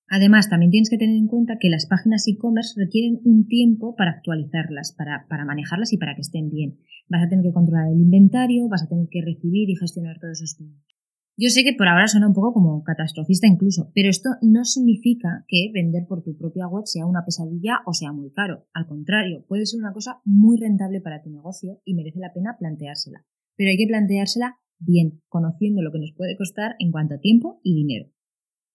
Además, 0.08 0.48
también 0.48 0.70
tienes 0.70 0.88
que 0.88 0.96
tener 0.96 1.16
en 1.16 1.26
cuenta 1.26 1.58
que 1.60 1.68
las 1.68 1.86
páginas 1.86 2.28
e-commerce 2.28 2.80
requieren 2.80 3.20
un 3.24 3.48
tiempo 3.48 3.96
para 3.96 4.12
actualizarlas, 4.12 4.94
para, 4.96 5.26
para, 5.28 5.44
manejarlas 5.44 5.92
y 5.92 5.98
para 5.98 6.14
que 6.14 6.20
estén 6.20 6.48
bien. 6.48 6.78
Vas 7.08 7.24
a 7.24 7.28
tener 7.28 7.44
que 7.44 7.52
controlar 7.52 7.88
el 7.88 7.98
inventario, 7.98 8.68
vas 8.68 8.84
a 8.84 8.88
tener 8.88 9.08
que 9.10 9.20
recibir 9.20 9.68
y 9.68 9.74
gestionar 9.74 10.20
todos 10.20 10.40
esos 10.40 10.54
pedidos. 10.54 10.95
Yo 11.38 11.50
sé 11.50 11.64
que 11.64 11.74
por 11.74 11.86
ahora 11.86 12.08
suena 12.08 12.28
un 12.28 12.32
poco 12.32 12.54
como 12.54 12.82
catastrofista 12.82 13.46
incluso, 13.46 13.90
pero 13.94 14.08
esto 14.08 14.30
no 14.40 14.64
significa 14.64 15.44
que 15.46 15.70
vender 15.74 16.06
por 16.08 16.22
tu 16.22 16.34
propia 16.34 16.66
web 16.66 16.86
sea 16.86 17.04
una 17.04 17.26
pesadilla 17.26 17.80
o 17.84 17.92
sea 17.92 18.10
muy 18.10 18.30
caro. 18.30 18.64
Al 18.72 18.86
contrario, 18.86 19.44
puede 19.46 19.66
ser 19.66 19.80
una 19.80 19.92
cosa 19.92 20.22
muy 20.24 20.56
rentable 20.56 21.02
para 21.02 21.22
tu 21.22 21.28
negocio 21.28 21.82
y 21.84 21.92
merece 21.92 22.20
la 22.20 22.32
pena 22.32 22.56
planteársela. 22.58 23.26
Pero 23.54 23.68
hay 23.68 23.76
que 23.76 23.86
planteársela 23.86 24.56
bien, 24.78 25.20
conociendo 25.28 25.82
lo 25.82 25.92
que 25.92 25.98
nos 25.98 26.14
puede 26.16 26.38
costar 26.38 26.74
en 26.78 26.90
cuanto 26.90 27.16
a 27.16 27.20
tiempo 27.20 27.60
y 27.62 27.74
dinero. 27.74 28.08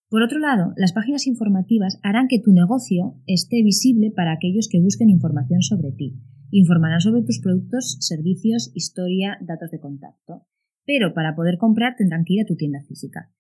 Por 0.08 0.22
otro 0.22 0.38
lado, 0.38 0.74
las 0.76 0.94
páginas 0.94 1.26
informativas 1.26 1.98
harán 2.04 2.28
que 2.28 2.40
tu 2.40 2.52
negocio 2.52 3.16
esté 3.26 3.64
visible 3.64 4.14
para 4.16 4.34
aquellos 4.34 4.68
que 4.70 4.82
busquen 4.82 5.10
información 5.10 5.64
sobre 5.64 5.94
ti. 5.94 6.20
Informarán 6.52 7.02
sobre 7.02 7.24
tus 7.24 7.40
productos, 7.40 7.98
servicios, 8.02 8.72
historia, 8.76 9.40
datos 9.42 9.72
de 9.72 9.80
contacto 9.80 10.46
pero 10.86 11.14
para 11.14 11.36
poder 11.36 11.58
comprar 11.58 11.96
tendrán 11.96 12.24
que 12.26 12.34
ir 12.34 12.42
a 12.42 12.46
tu 12.46 12.56
tienda 12.56 12.82
física. 12.88 13.32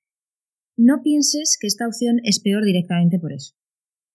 No 0.77 1.01
pienses 1.03 1.57
que 1.60 1.67
esta 1.67 1.88
opción 1.88 2.19
es 2.24 2.39
peor 2.39 2.63
directamente 2.63 3.19
por 3.19 3.33
eso, 3.33 3.55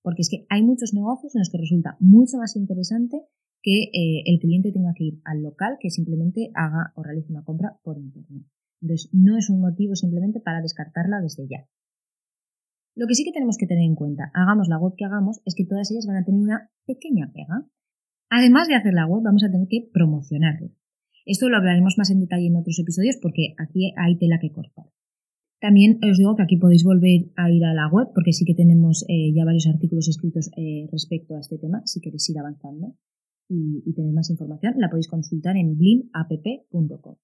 porque 0.03 0.23
es 0.23 0.31
que 0.31 0.47
hay 0.49 0.63
muchos 0.63 0.95
negocios 0.95 1.35
en 1.35 1.41
los 1.41 1.51
que 1.51 1.59
resulta 1.59 1.97
mucho 2.01 2.39
más 2.39 2.57
interesante 2.57 3.23
que 3.63 3.91
eh, 3.93 4.23
el 4.27 4.39
cliente 4.39 4.73
tenga 4.73 4.95
que 4.95 5.05
ir 5.05 5.21
al 5.25 5.43
local 5.43 5.77
que 5.81 5.91
simplemente 5.91 6.51
haga 6.55 6.93
o 6.95 7.03
realice 7.03 7.33
una 7.33 7.45
compra 7.45 7.79
por 7.83 7.99
internet. 7.99 8.47
Entonces, 8.81 9.11
no 9.13 9.37
es 9.37 9.51
un 9.51 9.61
motivo 9.61 9.97
simplemente 9.97 10.41
para 10.41 10.63
descartarla 10.63 11.21
desde 11.21 11.49
ya. 11.49 11.67
Lo 12.95 13.07
que 13.07 13.15
sí 13.15 13.25
que 13.25 13.33
tenemos 13.33 13.59
que 13.59 13.67
tener 13.67 13.85
en 13.85 13.95
cuenta, 13.95 14.31
hagamos 14.35 14.69
la 14.69 14.79
web 14.79 14.95
que 14.97 15.05
hagamos, 15.05 15.43
es 15.45 15.55
que 15.55 15.67
todas 15.67 15.91
ellas 15.91 16.07
van 16.07 16.17
a 16.17 16.25
tener 16.25 16.41
una 16.41 16.71
pequeña 16.87 17.31
pega. 17.33 17.67
Además 18.31 18.69
de 18.69 18.77
hacer 18.77 18.95
la 18.95 19.07
web, 19.07 19.23
vamos 19.23 19.45
a 19.45 19.51
tener 19.51 19.69
que 19.69 19.89
promocionarla. 19.93 20.71
Esto 21.27 21.49
lo 21.49 21.57
hablaremos 21.57 21.99
más 21.99 22.11
en 22.11 22.21
detalle 22.21 22.47
en 22.47 22.57
otros 22.57 22.79
episodios 22.79 23.17
porque 23.21 23.55
aquí 23.59 23.93
hay 23.97 24.17
tela 24.17 24.39
que 24.41 24.53
cortar. 24.53 24.87
También 25.61 25.99
os 26.09 26.19
digo 26.19 26.37
que 26.37 26.43
aquí 26.45 26.57
podéis 26.57 26.85
volver 26.85 27.33
a 27.35 27.51
ir 27.51 27.65
a 27.65 27.75
la 27.75 27.89
web 27.89 28.09
porque 28.15 28.33
sí 28.33 28.45
que 28.45 28.55
tenemos 28.55 29.05
eh, 29.09 29.33
ya 29.35 29.45
varios 29.45 29.67
artículos 29.67 30.07
escritos 30.07 30.51
eh, 30.57 30.87
respecto 30.93 31.35
a 31.35 31.41
este 31.41 31.59
tema, 31.59 31.83
si 31.85 32.01
queréis 32.01 32.29
ir 32.31 32.39
avanzando 32.39 32.95
y, 33.49 33.93
tener 33.95 34.13
más 34.13 34.31
información, 34.31 34.75
la 34.79 34.89
podéis 34.89 35.09
consultar 35.09 35.57
en 35.57 35.77
blimapp.com. 35.77 37.17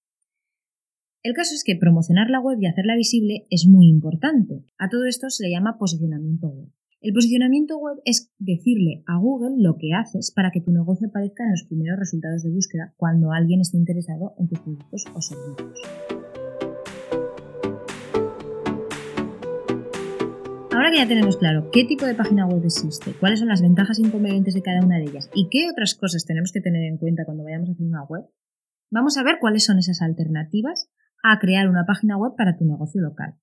El 1.23 1.35
caso 1.35 1.55
es 1.55 1.63
que 1.63 1.77
promocionar 1.77 2.31
la 2.31 2.41
web 2.41 2.59
y 2.61 2.67
hacerla 2.67 2.97
visible 2.97 3.47
es 3.51 3.67
muy 3.69 3.89
importante. 3.89 4.65
A 4.79 4.89
todo 4.89 5.05
esto 5.05 5.31
se 5.31 5.45
le 5.45 5.53
llama 5.53 5.79
posicionamiento 5.79 6.49
web. 6.49 6.69
El 7.03 7.13
posicionamiento 7.13 7.79
web 7.79 7.97
es 8.05 8.33
decirle 8.39 9.03
a 9.09 9.19
Google 9.19 9.57
lo 9.59 9.77
que 9.77 9.93
haces 9.93 10.31
para 10.31 10.53
que 10.53 10.61
tu 10.61 10.71
negocio 10.71 11.09
aparezca 11.09 11.43
en 11.43 11.51
los 11.51 11.65
primeros 11.65 11.99
resultados 11.99 12.45
de 12.45 12.51
búsqueda 12.51 12.95
cuando 12.97 13.33
alguien 13.33 13.61
esté 13.61 13.77
interesado 13.77 14.35
en 14.39 14.49
tus 14.49 14.61
productos 14.61 15.05
o 15.13 15.21
servicios. 15.21 15.81
Ahora 20.73 20.93
que 20.93 20.99
ya 20.99 21.09
tenemos 21.09 21.37
claro 21.39 21.71
qué 21.73 21.85
tipo 21.85 22.07
de 22.07 22.15
página 22.15 22.47
web 22.47 22.65
existe, 22.65 23.13
cuáles 23.19 23.41
son 23.41 23.49
las 23.49 23.63
ventajas 23.63 23.99
e 23.99 24.03
inconvenientes 24.03 24.55
de 24.55 24.63
cada 24.63 24.85
una 24.85 24.99
de 24.99 25.05
ellas 25.05 25.29
y 25.35 25.49
qué 25.51 25.69
otras 25.71 25.97
cosas 25.97 26.25
tenemos 26.25 26.53
que 26.53 26.61
tener 26.61 26.85
en 26.85 26.99
cuenta 26.99 27.25
cuando 27.25 27.43
vayamos 27.43 27.69
a 27.69 27.73
hacer 27.73 27.87
una 27.87 28.05
web, 28.05 28.27
Vamos 28.95 29.17
a 29.17 29.23
ver 29.23 29.39
cuáles 29.41 29.65
son 29.65 29.79
esas 29.79 30.03
alternativas 30.03 30.91
a 31.25 31.39
crear 31.39 31.67
una 31.67 31.87
página 31.87 32.19
web 32.19 32.35
para 32.37 32.59
tu 32.59 32.67
negocio 32.67 33.01
local. 33.01 33.37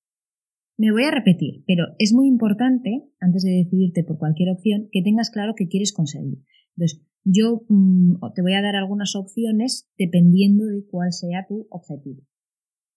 Me 0.80 0.94
voy 0.94 1.04
a 1.04 1.12
repetir, 1.12 1.66
pero 1.68 1.88
es 2.00 2.14
muy 2.14 2.30
importante, 2.30 3.04
antes 3.20 3.44
de 3.44 3.52
decidirte 3.52 4.06
por 4.06 4.18
cualquier 4.18 4.50
opción, 4.50 4.88
que 4.94 5.02
tengas 5.02 5.30
claro 5.30 5.54
qué 5.54 5.68
quieres 5.68 5.92
conseguir. 5.92 6.40
Entonces, 6.78 7.06
yo 7.26 7.66
mm, 7.68 8.16
te 8.34 8.42
voy 8.42 8.54
a 8.54 8.62
dar 8.62 8.78
algunas 8.78 9.14
opciones 9.18 9.92
dependiendo 9.98 10.64
de 10.64 10.86
cuál 10.90 11.12
sea 11.12 11.46
tu 11.50 11.68
objetivo. 11.70 12.24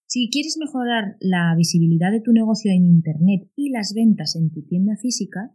Si 0.06 0.30
quieres 0.30 0.58
mejorar 0.60 1.16
la 1.18 1.56
visibilidad 1.56 2.12
de 2.12 2.20
tu 2.20 2.30
negocio 2.30 2.70
en 2.70 2.86
Internet 2.86 3.50
y 3.56 3.70
las 3.70 3.94
ventas 3.96 4.36
en 4.36 4.52
tu 4.52 4.62
tienda 4.62 4.94
física, 4.96 5.50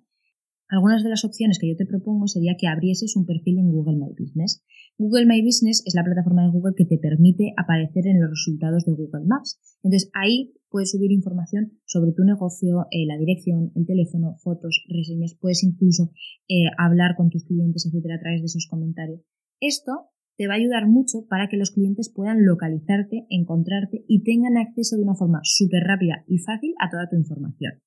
algunas 0.67 1.05
de 1.05 1.09
las 1.09 1.23
opciones 1.23 1.59
que 1.59 1.69
yo 1.69 1.77
te 1.77 1.85
propongo 1.85 2.27
sería 2.27 2.57
que 2.59 2.67
abrieses 2.67 3.15
un 3.15 3.25
perfil 3.25 3.59
en 3.59 3.71
Google 3.71 3.95
My 3.95 4.11
Business. 4.19 4.65
Google 4.97 5.27
My 5.27 5.41
Business 5.41 5.81
es 5.85 5.95
la 5.95 6.03
plataforma 6.03 6.43
de 6.43 6.51
Google 6.51 6.73
que 6.75 6.83
te 6.83 6.97
permite 6.97 7.53
aparecer 7.55 8.05
en 8.05 8.19
los 8.19 8.31
resultados 8.31 8.83
de 8.83 8.91
Google 8.91 9.27
Maps. 9.27 9.61
Entonces 9.81 10.11
ahí 10.13 10.56
puedes 10.69 10.91
subir 10.91 11.11
información 11.11 11.79
sobre 11.85 12.11
tu 12.11 12.23
negocio, 12.23 12.85
eh, 12.91 13.05
la 13.07 13.17
dirección, 13.17 13.71
el 13.75 13.85
teléfono, 13.85 14.35
fotos, 14.43 14.85
reseñas, 14.87 15.35
puedes 15.39 15.63
incluso 15.63 16.11
eh, 16.47 16.69
hablar 16.77 17.15
con 17.15 17.29
tus 17.29 17.45
clientes, 17.45 17.85
etcétera, 17.85 18.15
a 18.15 18.19
través 18.19 18.41
de 18.41 18.45
esos 18.45 18.67
comentarios. 18.69 19.21
Esto 19.59 20.09
te 20.37 20.47
va 20.47 20.53
a 20.53 20.57
ayudar 20.57 20.87
mucho 20.87 21.25
para 21.27 21.47
que 21.49 21.57
los 21.57 21.71
clientes 21.71 22.11
puedan 22.13 22.45
localizarte, 22.45 23.25
encontrarte 23.29 24.05
y 24.07 24.23
tengan 24.23 24.57
acceso 24.57 24.95
de 24.95 25.03
una 25.03 25.15
forma 25.15 25.39
súper 25.43 25.83
rápida 25.83 26.23
y 26.27 26.37
fácil 26.37 26.73
a 26.79 26.89
toda 26.89 27.09
tu 27.09 27.15
información. 27.15 27.81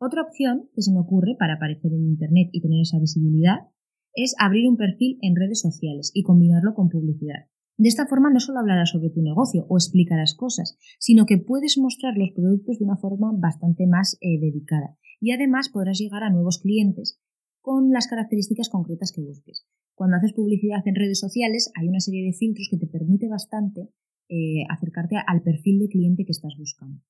Otra 0.00 0.22
opción 0.22 0.68
que 0.74 0.82
se 0.82 0.92
me 0.92 1.00
ocurre 1.00 1.36
para 1.38 1.54
aparecer 1.54 1.92
en 1.92 2.06
Internet 2.06 2.48
y 2.52 2.60
tener 2.60 2.80
esa 2.80 2.98
visibilidad 2.98 3.68
es 4.14 4.34
abrir 4.38 4.68
un 4.68 4.76
perfil 4.76 5.18
en 5.20 5.36
redes 5.36 5.60
sociales 5.60 6.10
y 6.14 6.22
combinarlo 6.22 6.74
con 6.74 6.88
publicidad. 6.88 7.46
De 7.80 7.88
esta 7.88 8.04
forma 8.04 8.28
no 8.28 8.40
solo 8.40 8.58
hablarás 8.58 8.90
sobre 8.90 9.08
tu 9.08 9.22
negocio 9.22 9.64
o 9.70 9.78
explicarás 9.78 10.34
cosas, 10.34 10.76
sino 10.98 11.24
que 11.24 11.38
puedes 11.38 11.78
mostrar 11.78 12.12
los 12.18 12.30
productos 12.32 12.78
de 12.78 12.84
una 12.84 12.98
forma 12.98 13.32
bastante 13.32 13.86
más 13.86 14.18
eh, 14.20 14.38
dedicada. 14.38 14.98
Y 15.18 15.32
además 15.32 15.70
podrás 15.70 15.98
llegar 15.98 16.22
a 16.22 16.28
nuevos 16.28 16.58
clientes 16.58 17.18
con 17.62 17.90
las 17.90 18.06
características 18.06 18.68
concretas 18.68 19.12
que 19.12 19.22
busques. 19.22 19.66
Cuando 19.94 20.18
haces 20.18 20.34
publicidad 20.34 20.86
en 20.86 20.94
redes 20.94 21.20
sociales 21.20 21.72
hay 21.74 21.88
una 21.88 22.00
serie 22.00 22.22
de 22.22 22.34
filtros 22.34 22.68
que 22.70 22.76
te 22.76 22.86
permite 22.86 23.30
bastante 23.30 23.88
eh, 24.28 24.64
acercarte 24.68 25.16
al 25.26 25.40
perfil 25.40 25.78
de 25.78 25.88
cliente 25.88 26.26
que 26.26 26.32
estás 26.32 26.52
buscando. 26.58 27.00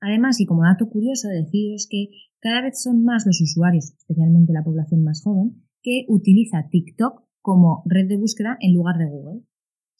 Además, 0.00 0.40
y 0.40 0.46
como 0.46 0.62
dato 0.62 0.88
curioso, 0.88 1.28
deciros 1.28 1.86
que 1.86 2.08
cada 2.40 2.62
vez 2.62 2.82
son 2.82 3.04
más 3.04 3.26
los 3.26 3.42
usuarios, 3.42 3.92
especialmente 3.98 4.54
la 4.54 4.64
población 4.64 5.04
más 5.04 5.22
joven, 5.22 5.66
que 5.82 6.06
utiliza 6.08 6.70
TikTok 6.70 7.24
como 7.42 7.82
red 7.84 8.08
de 8.08 8.16
búsqueda 8.16 8.56
en 8.58 8.72
lugar 8.72 8.96
de 8.96 9.10
Google. 9.10 9.42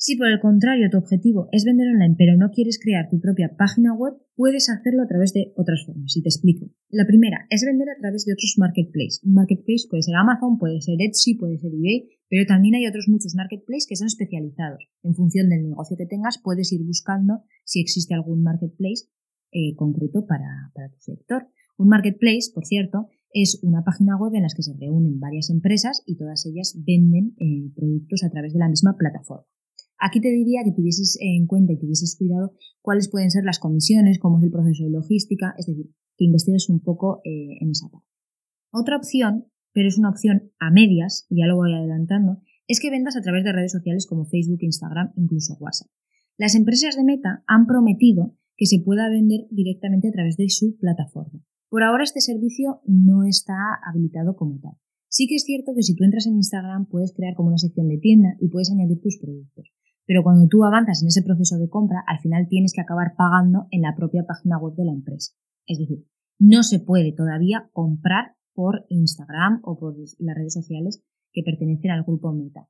Si 0.02 0.16
por 0.16 0.26
el 0.26 0.40
contrario 0.40 0.90
tu 0.90 0.99
objetivo 0.99 1.47
es 1.52 1.62
vender 1.62 1.87
online 1.87 2.16
pero 2.18 2.37
no 2.37 2.50
quieres 2.50 2.80
crear 2.82 3.09
tu 3.09 3.21
propia 3.21 3.54
página 3.56 3.94
web, 3.94 4.14
puedes 4.35 4.68
hacerlo 4.68 5.04
a 5.04 5.06
través 5.06 5.32
de 5.32 5.52
otras 5.54 5.87
formas. 5.87 6.16
Y 6.16 6.23
te 6.23 6.28
explico. 6.28 6.66
La 6.90 7.06
primera 7.06 7.47
es 7.50 7.62
vender 7.64 7.87
a 7.88 7.94
través 8.00 8.25
de 8.25 8.32
otros 8.32 8.56
marketplaces. 8.59 9.23
Un 9.23 9.35
marketplace 9.35 9.87
puede 9.88 10.02
ser 10.02 10.16
Amazon, 10.16 10.59
puede 10.59 10.80
ser 10.80 10.97
Etsy, 10.99 11.37
puede 11.37 11.56
ser 11.56 11.71
eBay, 11.71 12.18
pero 12.28 12.44
también 12.47 12.75
hay 12.75 12.88
otros 12.88 13.06
muchos 13.06 13.37
marketplaces 13.37 13.87
que 13.87 13.94
son 13.94 14.09
especializados. 14.09 14.90
En 15.04 15.14
función 15.14 15.49
del 15.49 15.68
negocio 15.68 15.97
que 15.97 16.06
tengas, 16.06 16.42
puedes 16.42 16.73
ir 16.73 16.82
buscando 16.82 17.44
si 17.62 17.80
existe 17.80 18.12
algún 18.12 18.42
marketplace 18.42 19.06
eh, 19.52 19.76
concreto 19.76 20.26
para, 20.26 20.73
tu 20.75 20.99
sector. 20.99 21.47
Un 21.78 21.87
marketplace, 21.87 22.50
por 22.52 22.66
cierto, 22.66 23.06
es 23.32 23.61
una 23.62 23.85
página 23.85 24.18
web 24.18 24.35
en 24.35 24.42
la 24.42 24.49
que 24.49 24.64
se 24.64 24.75
reúnen 24.75 25.21
varias 25.21 25.49
empresas 25.49 26.02
y 26.06 26.16
todas 26.16 26.44
ellas 26.44 26.75
venden 26.85 27.37
eh, 27.38 27.71
productos 27.76 28.25
a 28.25 28.30
través 28.30 28.52
de 28.52 28.59
la 28.59 28.68
misma 28.68 28.97
plataforma. 28.99 29.47
Aquí 30.04 30.21
te 30.21 30.32
diría 30.32 30.62
que 30.64 30.73
tuvieses 30.73 31.16
en 31.21 31.47
cuenta 31.47 31.73
y 31.73 31.78
tuvieses 31.78 32.16
cuidado 32.18 32.54
cuáles 32.80 33.09
pueden 33.09 33.30
ser 33.30 33.44
las 33.44 33.61
comisiones, 33.61 34.18
cómo 34.18 34.38
es 34.38 34.44
el 34.44 34.50
proceso 34.50 34.82
de 34.82 34.90
logística, 34.90 35.54
es 35.56 35.66
decir, 35.66 35.94
que 36.16 36.25
investigues 36.25 36.68
un 36.68 36.80
poco 36.80 37.21
eh, 37.25 37.59
en 37.61 37.71
esa 37.71 37.88
parte. 37.88 38.09
Otra 38.73 38.97
opción, 38.97 39.47
pero 39.73 39.87
es 39.87 39.99
una 39.99 40.11
opción 40.11 40.50
a 40.59 40.73
medias, 40.73 41.28
ya 41.30 41.47
lo 41.47 41.54
voy 41.54 41.73
adelantando, 41.73 42.42
es 42.66 42.80
que 42.80 42.90
vendas 42.90 43.16
a 43.16 43.21
través 43.21 43.44
de 43.44 43.52
redes 43.52 43.71
sociales 43.71 44.09
como 44.09 44.25
Facebook, 44.25 44.59
Instagram, 44.62 45.12
incluso 45.14 45.56
WhatsApp. 45.61 45.87
Las 46.37 46.56
empresas 46.56 46.97
de 46.97 47.04
Meta 47.04 47.44
han 47.47 47.66
prometido 47.66 48.35
que 48.56 48.66
se 48.66 48.80
pueda 48.80 49.09
vender 49.09 49.47
directamente 49.50 50.09
a 50.09 50.12
través 50.12 50.37
de 50.37 50.49
su 50.49 50.76
plataforma. 50.78 51.44
Por 51.68 51.85
ahora 51.85 52.02
este 52.02 52.21
servicio 52.21 52.80
no 52.87 53.23
está 53.23 53.54
habilitado 53.87 54.35
como 54.35 54.59
tal. 54.59 54.73
Sí 55.06 55.28
que 55.28 55.37
es 55.37 55.44
cierto 55.44 55.75
que 55.76 55.85
si 55.85 55.94
tú 55.94 56.02
entras 56.02 56.26
en 56.26 56.35
Instagram 56.35 56.87
puedes 56.87 57.12
crear 57.14 57.35
como 57.37 57.50
una 57.50 57.59
sección 57.59 57.87
de 57.87 57.99
tienda 57.99 58.35
y 58.40 58.49
puedes 58.49 58.73
añadir 58.73 59.00
tus 59.00 59.18
productos. 59.18 59.73
Pero 60.06 60.23
cuando 60.23 60.49
tú 60.49 60.64
avanzas 60.64 61.02
en 61.02 61.09
ese 61.09 61.23
proceso 61.23 61.59
de 61.59 61.68
compra, 61.68 62.02
al 62.06 62.18
final 62.21 62.49
tienes 62.49 62.73
que 62.73 62.80
acabar 62.80 63.14
pagando 63.16 63.66
en 63.71 63.82
la 63.82 63.94
propia 63.97 64.25
página 64.26 64.59
web 64.59 64.75
de 64.75 64.85
la 64.85 64.92
empresa. 64.92 65.32
Es 65.66 65.78
decir, 65.78 66.06
no 66.38 66.62
se 66.62 66.80
puede 66.80 67.12
todavía 67.12 67.71
comprar 67.73 68.37
por 68.54 68.85
Instagram 68.88 69.61
o 69.64 69.78
por 69.78 69.97
las 70.18 70.37
redes 70.37 70.54
sociales 70.54 71.02
que 71.32 71.42
pertenecen 71.42 71.90
al 71.90 72.04
grupo 72.04 72.32
Meta 72.32 72.68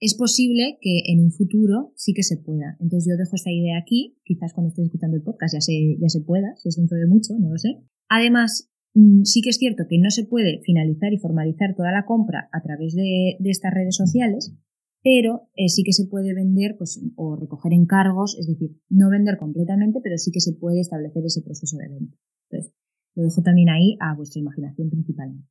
es 0.00 0.14
posible 0.14 0.78
que 0.80 1.02
en 1.06 1.20
un 1.20 1.32
futuro 1.32 1.92
sí 1.96 2.12
que 2.14 2.22
se 2.22 2.36
pueda. 2.36 2.76
Entonces 2.80 3.10
yo 3.10 3.16
dejo 3.16 3.34
esta 3.34 3.50
idea 3.50 3.78
aquí, 3.78 4.16
quizás 4.24 4.52
cuando 4.52 4.68
estés 4.68 4.86
escuchando 4.86 5.16
el 5.16 5.22
podcast 5.22 5.54
ya 5.54 5.60
se, 5.60 5.96
ya 6.00 6.08
se 6.08 6.20
pueda, 6.20 6.54
si 6.56 6.68
es 6.68 6.76
dentro 6.76 6.96
de 6.98 7.06
mucho, 7.06 7.34
no 7.38 7.50
lo 7.50 7.58
sé. 7.58 7.80
Además, 8.08 8.70
mm, 8.94 9.24
sí 9.24 9.40
que 9.42 9.50
es 9.50 9.56
cierto 9.56 9.84
que 9.88 9.98
no 9.98 10.10
se 10.10 10.24
puede 10.24 10.60
finalizar 10.62 11.12
y 11.12 11.18
formalizar 11.18 11.74
toda 11.74 11.90
la 11.90 12.04
compra 12.06 12.48
a 12.52 12.62
través 12.62 12.94
de, 12.94 13.38
estas 13.44 13.74
redes 13.74 13.96
sociales, 13.96 14.54
pero 15.02 15.48
eh, 15.54 15.68
sí 15.68 15.82
que 15.84 15.92
se 15.92 16.06
puede 16.06 16.34
vender 16.34 16.76
pues, 16.76 17.00
o 17.16 17.36
recoger 17.36 17.72
encargos, 17.72 18.36
es 18.38 18.46
decir, 18.46 18.80
no 18.88 19.10
vender 19.10 19.38
completamente, 19.38 20.00
pero 20.02 20.18
sí 20.18 20.30
que 20.32 20.40
se 20.40 20.52
puede 20.52 20.80
establecer 20.80 21.24
ese 21.24 21.42
proceso 21.42 21.76
de 21.76 21.88
venta. 21.88 22.16
Entonces, 22.50 22.74
lo 23.14 23.24
dejo 23.24 23.42
también 23.42 23.68
ahí 23.68 23.96
a 24.00 24.14
vuestra 24.14 24.40
imaginación 24.40 24.90
principalmente. 24.90 25.48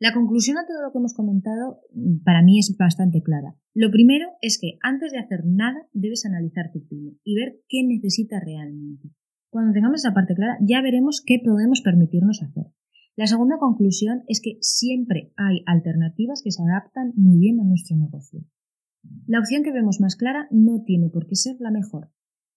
La 0.00 0.12
conclusión 0.12 0.58
a 0.58 0.66
todo 0.66 0.82
lo 0.82 0.92
que 0.92 0.98
hemos 0.98 1.14
comentado 1.14 1.80
mm, 1.94 2.24
para 2.24 2.42
mí 2.42 2.58
es 2.58 2.74
bastante 2.76 3.22
clara. 3.22 3.56
Lo 3.74 3.90
primero 3.90 4.28
es 4.42 4.58
que 4.60 4.78
antes 4.82 5.12
de 5.12 5.18
hacer 5.18 5.44
nada 5.46 5.88
debes 5.92 6.26
analizar 6.26 6.72
tu 6.72 6.86
pyme 6.86 7.16
y 7.24 7.34
ver 7.36 7.60
qué 7.68 7.84
necesitas 7.86 8.42
realmente. 8.44 9.10
Cuando 9.50 9.72
tengamos 9.72 10.00
esa 10.00 10.12
parte 10.12 10.34
clara 10.34 10.58
ya 10.60 10.82
veremos 10.82 11.22
qué 11.24 11.40
podemos 11.44 11.80
permitirnos 11.80 12.42
hacer. 12.42 12.66
La 13.16 13.28
segunda 13.28 13.58
conclusión 13.58 14.24
es 14.26 14.40
que 14.42 14.58
siempre 14.60 15.32
hay 15.36 15.62
alternativas 15.66 16.42
que 16.42 16.50
se 16.50 16.62
adaptan 16.62 17.12
muy 17.14 17.38
bien 17.38 17.60
a 17.60 17.64
nuestro 17.64 17.96
negocio. 17.96 18.40
La 19.26 19.38
opción 19.38 19.62
que 19.62 19.72
vemos 19.72 20.00
más 20.00 20.16
clara 20.16 20.48
no 20.50 20.82
tiene 20.84 21.08
por 21.08 21.26
qué 21.26 21.36
ser 21.36 21.56
la 21.58 21.70
mejor. 21.70 22.10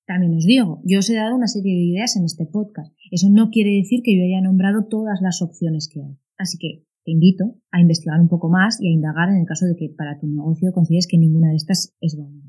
También 0.05 0.35
os 0.35 0.45
digo, 0.45 0.81
yo 0.85 0.99
os 0.99 1.09
he 1.09 1.15
dado 1.15 1.35
una 1.35 1.47
serie 1.47 1.75
de 1.75 1.83
ideas 1.83 2.15
en 2.15 2.23
este 2.23 2.45
podcast. 2.45 2.93
Eso 3.11 3.29
no 3.29 3.49
quiere 3.49 3.71
decir 3.71 4.01
que 4.03 4.17
yo 4.17 4.23
haya 4.23 4.41
nombrado 4.41 4.85
todas 4.85 5.19
las 5.21 5.41
opciones 5.41 5.89
que 5.91 6.01
hay. 6.01 6.17
Así 6.37 6.57
que 6.57 6.85
te 7.03 7.11
invito 7.11 7.55
a 7.71 7.81
investigar 7.81 8.19
un 8.19 8.29
poco 8.29 8.49
más 8.49 8.81
y 8.81 8.87
a 8.87 8.91
indagar 8.91 9.29
en 9.29 9.37
el 9.37 9.45
caso 9.45 9.65
de 9.65 9.75
que 9.75 9.89
para 9.89 10.19
tu 10.19 10.27
negocio 10.27 10.71
consideres 10.73 11.07
que 11.07 11.17
ninguna 11.17 11.49
de 11.49 11.55
estas 11.55 11.95
es 11.99 12.17
válida. 12.17 12.46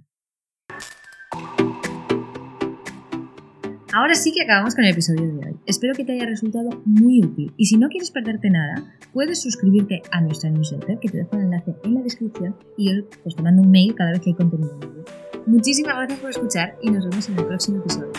Ahora 3.93 4.15
sí 4.15 4.33
que 4.33 4.43
acabamos 4.43 4.75
con 4.75 4.85
el 4.85 4.91
episodio 4.91 5.23
de 5.23 5.47
hoy. 5.47 5.57
Espero 5.65 5.95
que 5.95 6.05
te 6.05 6.13
haya 6.13 6.27
resultado 6.27 6.83
muy 6.85 7.21
útil 7.23 7.53
y 7.57 7.67
si 7.67 7.79
no 7.79 7.89
quieres 7.89 8.11
perderte 8.11 8.51
nada, 8.51 8.95
puedes 9.15 9.41
suscribirte 9.41 10.03
a 10.11 10.21
nuestra 10.21 10.51
newsletter 10.51 10.99
que 10.99 11.09
te 11.09 11.19
dejo 11.19 11.37
el 11.37 11.45
enlace 11.45 11.75
en 11.85 11.95
la 11.95 12.03
descripción 12.03 12.55
y 12.77 12.91
yo 12.91 13.09
pues, 13.23 13.35
te 13.35 13.43
mando 13.43 13.63
un 13.63 13.71
mail 13.71 13.95
cada 13.95 14.11
vez 14.11 14.21
que 14.21 14.31
hay 14.31 14.37
contenido 14.37 14.77
nuevo. 14.77 15.05
Muchísimas 15.47 15.97
gracias 15.97 16.19
por 16.19 16.31
escuchar 16.31 16.77
y 16.83 16.91
nos 16.91 17.09
vemos 17.09 17.29
en 17.31 17.39
el 17.39 17.47
próximo 17.47 17.79
episodio. 17.79 18.13